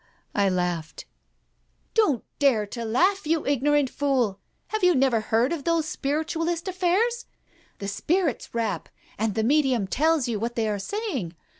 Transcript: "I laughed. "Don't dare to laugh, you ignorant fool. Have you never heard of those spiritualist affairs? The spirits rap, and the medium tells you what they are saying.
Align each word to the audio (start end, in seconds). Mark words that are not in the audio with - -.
"I 0.45 0.49
laughed. 0.49 1.05
"Don't 1.93 2.23
dare 2.39 2.65
to 2.65 2.83
laugh, 2.83 3.27
you 3.27 3.45
ignorant 3.45 3.87
fool. 3.87 4.39
Have 4.69 4.83
you 4.83 4.95
never 4.95 5.21
heard 5.21 5.53
of 5.53 5.63
those 5.63 5.87
spiritualist 5.87 6.67
affairs? 6.67 7.27
The 7.77 7.87
spirits 7.87 8.51
rap, 8.55 8.89
and 9.19 9.35
the 9.35 9.43
medium 9.43 9.85
tells 9.85 10.27
you 10.27 10.39
what 10.39 10.55
they 10.55 10.67
are 10.67 10.79
saying. 10.79 11.33